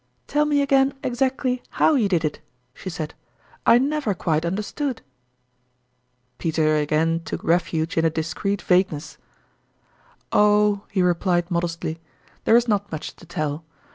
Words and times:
"Tell 0.27 0.45
me 0.45 0.63
again 0.63 0.95
exactly 1.03 1.61
?iow 1.79 1.93
you 1.93 2.09
did 2.09 2.25
it," 2.25 2.39
she 2.73 2.89
said." 2.89 3.13
I 3.67 3.77
never 3.77 4.15
quite 4.15 4.47
understood." 4.47 5.03
Peter 6.39 6.75
again 6.77 7.21
took 7.23 7.43
refuge 7.43 7.95
in 7.97 8.03
a 8.05 8.09
discreet 8.09 8.63
vague 8.63 8.91
ness. 8.91 9.19
38 10.31 10.31
tourmalin's 10.31 10.31
ime 10.33 10.39
(!II)eqtie0. 10.41 10.47
"Oh," 10.47 10.83
he 10.89 11.01
replied, 11.03 11.51
modestly, 11.51 11.99
"there 12.45 12.57
is 12.57 12.67
not 12.67 12.91
much 12.91 13.15
to 13.15 13.27
tell. 13.27 13.63